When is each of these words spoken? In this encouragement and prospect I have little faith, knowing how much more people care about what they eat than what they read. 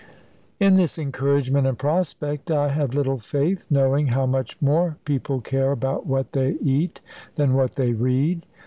In 0.59 0.77
this 0.77 0.97
encouragement 0.97 1.67
and 1.67 1.77
prospect 1.77 2.49
I 2.49 2.69
have 2.69 2.95
little 2.95 3.19
faith, 3.19 3.67
knowing 3.69 4.07
how 4.07 4.25
much 4.25 4.59
more 4.59 4.97
people 5.05 5.41
care 5.41 5.71
about 5.71 6.07
what 6.07 6.31
they 6.33 6.53
eat 6.53 7.01
than 7.35 7.53
what 7.53 7.75
they 7.75 7.93
read. 7.93 8.47